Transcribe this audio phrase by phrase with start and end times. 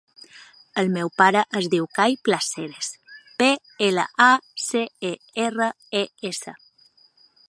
[0.81, 2.89] El meu pare es diu Kai Placeres:
[3.41, 3.49] pe,
[3.89, 4.31] ela, a,
[4.65, 4.81] ce,
[5.11, 5.13] e,
[5.45, 5.69] erra,
[6.01, 6.55] e, essa.